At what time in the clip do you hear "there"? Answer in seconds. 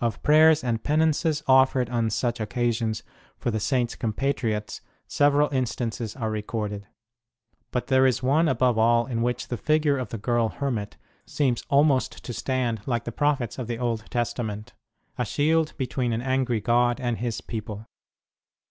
7.86-8.04